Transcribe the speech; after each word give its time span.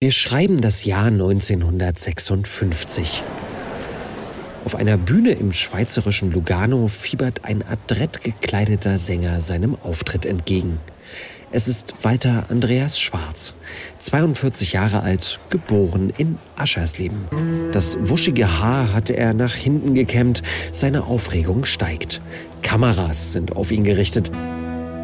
Wir 0.00 0.12
schreiben 0.12 0.60
das 0.60 0.84
Jahr 0.84 1.06
1956. 1.06 3.24
Auf 4.64 4.76
einer 4.76 4.96
Bühne 4.96 5.32
im 5.32 5.50
schweizerischen 5.50 6.30
Lugano 6.30 6.86
fiebert 6.86 7.44
ein 7.44 7.64
adrett 7.66 8.20
gekleideter 8.20 8.98
Sänger 8.98 9.40
seinem 9.40 9.76
Auftritt 9.82 10.24
entgegen. 10.24 10.78
Es 11.50 11.66
ist 11.66 11.96
Walter 12.02 12.44
Andreas 12.48 13.00
Schwarz, 13.00 13.54
42 13.98 14.74
Jahre 14.74 15.00
alt, 15.00 15.40
geboren 15.50 16.12
in 16.16 16.38
Aschersleben. 16.54 17.26
Das 17.72 17.98
wuschige 18.00 18.60
Haar 18.60 18.92
hatte 18.92 19.16
er 19.16 19.34
nach 19.34 19.56
hinten 19.56 19.94
gekämmt, 19.94 20.44
seine 20.70 21.06
Aufregung 21.06 21.64
steigt. 21.64 22.22
Kameras 22.62 23.32
sind 23.32 23.56
auf 23.56 23.72
ihn 23.72 23.82
gerichtet. 23.82 24.30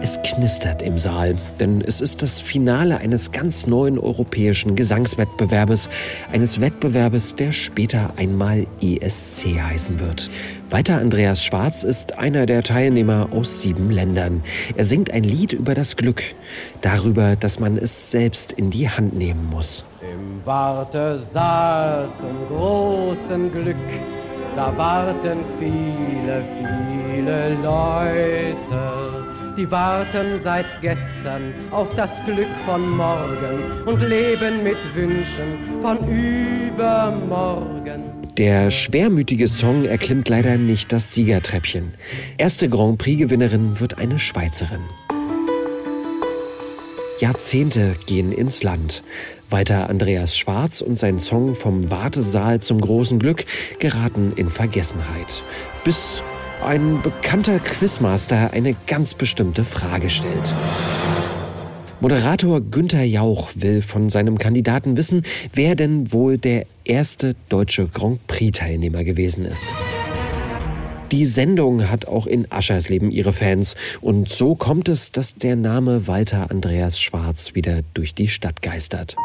Es 0.00 0.16
knistert 0.22 0.80
im 0.80 0.96
Saal, 0.96 1.34
denn 1.58 1.80
es 1.80 2.00
ist 2.00 2.22
das 2.22 2.40
Finale 2.40 2.98
eines 2.98 3.32
ganz 3.32 3.66
neuen 3.66 3.98
europäischen 3.98 4.76
Gesangswettbewerbes, 4.76 5.88
eines 6.30 6.60
Wettbewerbes, 6.60 7.34
der 7.34 7.50
später 7.50 8.12
einmal 8.16 8.68
ESC 8.80 9.60
heißen 9.60 9.98
wird. 9.98 10.30
Weiter 10.70 10.98
Andreas 10.98 11.42
Schwarz 11.42 11.82
ist 11.82 12.16
einer 12.16 12.46
der 12.46 12.62
Teilnehmer 12.62 13.28
aus 13.32 13.60
sieben 13.60 13.90
Ländern. 13.90 14.44
Er 14.76 14.84
singt 14.84 15.10
ein 15.10 15.24
Lied 15.24 15.52
über 15.52 15.74
das 15.74 15.96
Glück, 15.96 16.22
darüber, 16.80 17.34
dass 17.34 17.58
man 17.58 17.76
es 17.76 18.12
selbst 18.12 18.52
in 18.52 18.70
die 18.70 18.88
Hand 18.88 19.14
nehmen 19.14 19.50
muss. 19.50 19.84
Im 20.00 20.46
Wartesaal 20.46 22.08
zum 22.20 22.56
großen 22.56 23.50
Glück, 23.50 23.76
da 24.54 24.76
warten 24.76 25.38
viele, 25.58 26.44
viele 26.60 27.54
Leute 27.62 29.18
die 29.58 29.70
warten 29.72 30.40
seit 30.44 30.80
gestern 30.80 31.52
auf 31.72 31.88
das 31.96 32.10
Glück 32.24 32.46
von 32.64 32.96
morgen 32.96 33.82
und 33.86 34.00
leben 34.00 34.62
mit 34.62 34.78
Wünschen 34.94 35.82
von 35.82 35.98
übermorgen. 36.08 38.04
Der 38.36 38.70
schwermütige 38.70 39.48
Song 39.48 39.84
erklimmt 39.84 40.28
leider 40.28 40.56
nicht 40.56 40.92
das 40.92 41.12
Siegertreppchen. 41.12 41.94
Erste 42.36 42.68
Grand 42.68 42.98
Prix-Gewinnerin 42.98 43.80
wird 43.80 43.98
eine 43.98 44.20
Schweizerin. 44.20 44.82
Jahrzehnte 47.18 47.96
gehen 48.06 48.30
ins 48.30 48.62
Land. 48.62 49.02
Weiter 49.50 49.90
Andreas 49.90 50.36
Schwarz 50.38 50.80
und 50.80 51.00
sein 51.00 51.18
Song 51.18 51.56
vom 51.56 51.90
Wartesaal 51.90 52.60
zum 52.60 52.80
großen 52.80 53.18
Glück 53.18 53.44
geraten 53.80 54.34
in 54.36 54.50
Vergessenheit. 54.50 55.42
Bis 55.82 56.22
ein 56.64 57.00
bekannter 57.02 57.58
Quizmaster 57.58 58.52
eine 58.52 58.74
ganz 58.86 59.14
bestimmte 59.14 59.64
Frage 59.64 60.10
stellt. 60.10 60.54
Moderator 62.00 62.60
Günther 62.60 63.02
Jauch 63.02 63.50
will 63.56 63.82
von 63.82 64.08
seinem 64.08 64.38
Kandidaten 64.38 64.96
wissen, 64.96 65.22
wer 65.52 65.74
denn 65.74 66.12
wohl 66.12 66.38
der 66.38 66.66
erste 66.84 67.34
deutsche 67.48 67.86
Grand 67.86 68.24
Prix-Teilnehmer 68.28 69.02
gewesen 69.02 69.44
ist. 69.44 69.74
Die 71.10 71.26
Sendung 71.26 71.88
hat 71.88 72.06
auch 72.06 72.26
in 72.26 72.52
Aschersleben 72.52 73.10
ihre 73.10 73.32
Fans 73.32 73.74
und 74.00 74.28
so 74.28 74.54
kommt 74.54 74.88
es, 74.88 75.10
dass 75.10 75.34
der 75.34 75.56
Name 75.56 76.06
Walter 76.06 76.50
Andreas 76.50 77.00
Schwarz 77.00 77.54
wieder 77.54 77.80
durch 77.94 78.14
die 78.14 78.28
Stadt 78.28 78.62
geistert. 78.62 79.16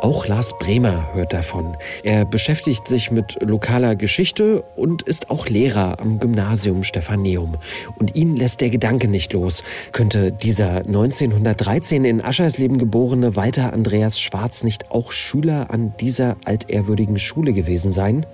Auch 0.00 0.28
Lars 0.28 0.56
Bremer 0.60 1.12
hört 1.12 1.32
davon. 1.32 1.76
Er 2.04 2.24
beschäftigt 2.24 2.86
sich 2.86 3.10
mit 3.10 3.36
lokaler 3.42 3.96
Geschichte 3.96 4.62
und 4.76 5.02
ist 5.02 5.28
auch 5.28 5.48
Lehrer 5.48 5.98
am 5.98 6.20
Gymnasium 6.20 6.84
Stephaneum. 6.84 7.56
Und 7.98 8.14
ihn 8.14 8.36
lässt 8.36 8.60
der 8.60 8.70
Gedanke 8.70 9.08
nicht 9.08 9.32
los. 9.32 9.64
Könnte 9.90 10.30
dieser 10.30 10.78
1913 10.86 12.04
in 12.04 12.24
Aschersleben 12.24 12.78
geborene 12.78 13.34
Walter 13.34 13.72
Andreas 13.72 14.20
Schwarz 14.20 14.62
nicht 14.62 14.92
auch 14.92 15.10
Schüler 15.10 15.70
an 15.70 15.92
dieser 15.98 16.36
altehrwürdigen 16.44 17.18
Schule 17.18 17.52
gewesen 17.52 17.90
sein? 17.90 18.24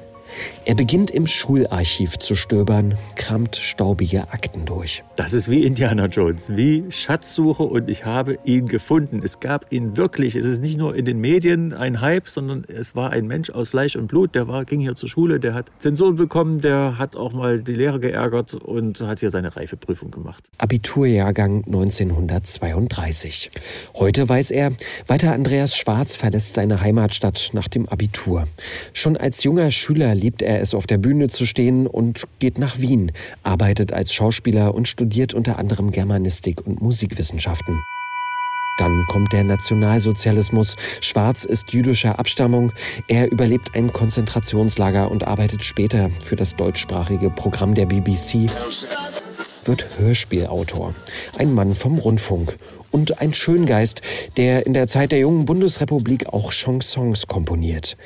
Er 0.64 0.74
beginnt 0.74 1.10
im 1.10 1.26
Schularchiv 1.26 2.18
zu 2.18 2.34
stöbern, 2.34 2.94
kramt 3.16 3.56
staubige 3.56 4.32
Akten 4.32 4.64
durch. 4.64 5.04
Das 5.16 5.32
ist 5.32 5.50
wie 5.50 5.64
Indiana 5.64 6.06
Jones, 6.06 6.48
wie 6.56 6.84
Schatzsuche 6.90 7.62
und 7.62 7.88
ich 7.90 8.04
habe 8.04 8.38
ihn 8.44 8.66
gefunden. 8.66 9.20
Es 9.22 9.40
gab 9.40 9.70
ihn 9.72 9.96
wirklich. 9.96 10.36
Es 10.36 10.44
ist 10.44 10.60
nicht 10.60 10.78
nur 10.78 10.96
in 10.96 11.04
den 11.04 11.20
Medien 11.20 11.72
ein 11.72 12.00
Hype, 12.00 12.28
sondern 12.28 12.64
es 12.66 12.96
war 12.96 13.10
ein 13.10 13.26
Mensch 13.26 13.50
aus 13.50 13.68
Fleisch 13.68 13.96
und 13.96 14.08
Blut. 14.08 14.34
Der 14.34 14.48
war, 14.48 14.64
ging 14.64 14.80
hier 14.80 14.94
zur 14.94 15.08
Schule, 15.08 15.38
der 15.38 15.54
hat 15.54 15.70
Zensuren 15.78 16.16
bekommen, 16.16 16.60
der 16.60 16.98
hat 16.98 17.16
auch 17.16 17.32
mal 17.32 17.62
die 17.62 17.74
Lehrer 17.74 17.98
geärgert 17.98 18.54
und 18.54 19.00
hat 19.00 19.20
hier 19.20 19.30
seine 19.30 19.54
Reifeprüfung 19.54 20.10
gemacht. 20.10 20.44
Abiturjahrgang 20.58 21.64
1932. 21.66 23.50
Heute 23.94 24.28
weiß 24.28 24.50
er, 24.50 24.72
weiter 25.06 25.32
Andreas 25.32 25.76
Schwarz 25.76 26.16
verlässt 26.16 26.54
seine 26.54 26.80
Heimatstadt 26.80 27.50
nach 27.52 27.68
dem 27.68 27.88
Abitur. 27.88 28.44
Schon 28.92 29.16
als 29.16 29.44
junger 29.44 29.70
Schüler 29.70 30.14
liebt 30.24 30.40
er 30.40 30.62
es, 30.62 30.74
auf 30.74 30.86
der 30.86 30.96
Bühne 30.96 31.28
zu 31.28 31.44
stehen 31.44 31.86
und 31.86 32.24
geht 32.38 32.58
nach 32.58 32.78
Wien, 32.78 33.12
arbeitet 33.42 33.92
als 33.92 34.14
Schauspieler 34.14 34.74
und 34.74 34.88
studiert 34.88 35.34
unter 35.34 35.58
anderem 35.58 35.90
Germanistik 35.90 36.66
und 36.66 36.80
Musikwissenschaften. 36.80 37.78
Dann 38.78 39.04
kommt 39.08 39.32
der 39.34 39.44
Nationalsozialismus. 39.44 40.76
Schwarz 41.00 41.44
ist 41.44 41.72
jüdischer 41.74 42.18
Abstammung. 42.18 42.72
Er 43.06 43.30
überlebt 43.30 43.74
ein 43.74 43.92
Konzentrationslager 43.92 45.10
und 45.10 45.26
arbeitet 45.26 45.62
später 45.62 46.10
für 46.20 46.36
das 46.36 46.56
deutschsprachige 46.56 47.28
Programm 47.28 47.74
der 47.74 47.86
BBC 47.86 48.50
wird 49.64 49.98
Hörspielautor, 49.98 50.94
ein 51.36 51.52
Mann 51.52 51.74
vom 51.74 51.98
Rundfunk 51.98 52.56
und 52.94 53.20
ein 53.20 53.34
Schöngeist, 53.34 54.02
der 54.36 54.66
in 54.66 54.72
der 54.72 54.86
Zeit 54.86 55.10
der 55.10 55.18
jungen 55.18 55.46
Bundesrepublik 55.46 56.28
auch 56.28 56.52
Chansons 56.52 57.26
komponiert. 57.26 57.96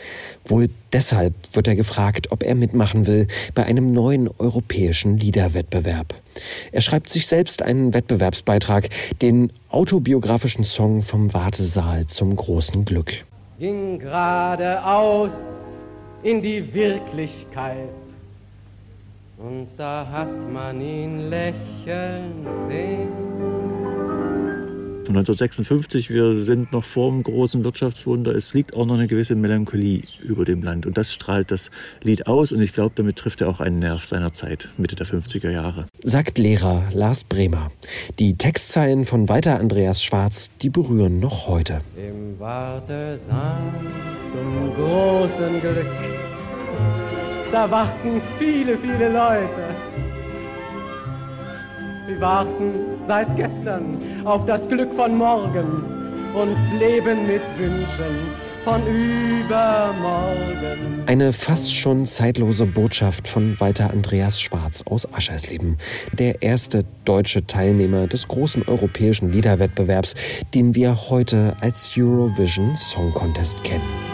Wohl 0.46 0.70
deshalb 0.94 1.34
wird 1.52 1.68
er 1.68 1.76
gefragt, 1.76 2.32
ob 2.32 2.42
er 2.42 2.54
mitmachen 2.54 3.06
will 3.06 3.26
bei 3.54 3.66
einem 3.66 3.92
neuen 3.92 4.30
europäischen 4.38 5.18
Liederwettbewerb. 5.18 6.14
Er 6.72 6.80
schreibt 6.80 7.10
sich 7.10 7.26
selbst 7.26 7.60
einen 7.60 7.92
Wettbewerbsbeitrag, 7.92 8.88
den 9.20 9.52
autobiografischen 9.68 10.64
Song 10.64 11.02
vom 11.02 11.34
Wartesaal 11.34 12.06
zum 12.06 12.34
großen 12.34 12.86
Glück. 12.86 13.26
Ging 13.58 13.98
geradeaus 13.98 15.32
in 16.22 16.40
die 16.40 16.72
Wirklichkeit 16.72 18.07
und 19.38 19.68
da 19.76 20.06
hat 20.10 20.52
man 20.52 20.80
ihn 20.80 21.30
lächeln 21.30 22.46
sehen. 22.68 23.08
1956, 25.08 26.10
wir 26.10 26.38
sind 26.40 26.72
noch 26.72 26.84
vor 26.84 27.10
dem 27.10 27.22
großen 27.22 27.64
Wirtschaftswunder. 27.64 28.34
Es 28.34 28.52
liegt 28.52 28.74
auch 28.74 28.84
noch 28.84 28.94
eine 28.94 29.06
gewisse 29.06 29.34
Melancholie 29.34 30.02
über 30.22 30.44
dem 30.44 30.62
Land. 30.62 30.84
Und 30.84 30.98
das 30.98 31.12
strahlt 31.12 31.50
das 31.50 31.70
Lied 32.02 32.26
aus. 32.26 32.52
Und 32.52 32.60
ich 32.60 32.74
glaube, 32.74 32.92
damit 32.94 33.16
trifft 33.16 33.40
er 33.40 33.48
auch 33.48 33.60
einen 33.60 33.78
Nerv 33.78 34.04
seiner 34.04 34.34
Zeit, 34.34 34.68
Mitte 34.76 34.96
der 34.96 35.06
50er 35.06 35.50
Jahre. 35.50 35.86
Sagt 36.04 36.36
Lehrer 36.36 36.84
Lars 36.92 37.24
Bremer. 37.24 37.70
Die 38.18 38.36
Textzeilen 38.36 39.06
von 39.06 39.30
Walter 39.30 39.58
Andreas 39.58 40.02
Schwarz, 40.02 40.50
die 40.60 40.68
berühren 40.68 41.20
noch 41.20 41.48
heute. 41.48 41.80
Im 41.96 42.38
Wartesaal 42.38 43.72
zum 44.30 44.74
großen 44.74 45.60
Glück, 45.60 45.86
da 47.52 47.70
warten 47.70 48.20
viele, 48.38 48.76
viele 48.78 49.08
Leute. 49.08 49.74
Sie 52.06 52.20
warten 52.20 52.74
seit 53.06 53.34
gestern 53.36 53.98
auf 54.24 54.46
das 54.46 54.68
Glück 54.68 54.92
von 54.94 55.16
morgen 55.16 55.84
und 56.34 56.56
leben 56.78 57.26
mit 57.26 57.42
Wünschen 57.58 58.32
von 58.64 58.82
übermorgen. 58.86 61.02
Eine 61.06 61.32
fast 61.32 61.74
schon 61.74 62.06
zeitlose 62.06 62.66
Botschaft 62.66 63.28
von 63.28 63.58
Walter 63.60 63.90
Andreas 63.90 64.40
Schwarz 64.40 64.82
aus 64.86 65.12
Aschersleben, 65.12 65.76
der 66.12 66.42
erste 66.42 66.84
deutsche 67.04 67.46
Teilnehmer 67.46 68.06
des 68.06 68.28
großen 68.28 68.66
europäischen 68.68 69.32
Liederwettbewerbs, 69.32 70.14
den 70.54 70.74
wir 70.74 71.08
heute 71.08 71.56
als 71.60 71.90
Eurovision 71.96 72.76
Song 72.76 73.12
Contest 73.12 73.64
kennen. 73.64 74.07